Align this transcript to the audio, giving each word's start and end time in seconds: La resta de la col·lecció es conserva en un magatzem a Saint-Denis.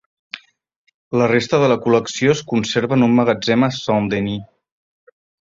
La 1.21 1.27
resta 1.31 1.59
de 1.63 1.67
la 1.73 1.77
col·lecció 1.83 2.33
es 2.37 2.41
conserva 2.53 2.99
en 2.99 3.07
un 3.09 3.15
magatzem 3.21 3.69
a 3.69 3.73
Saint-Denis. 3.79 4.51